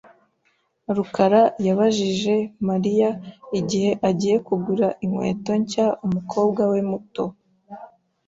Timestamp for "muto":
6.89-7.25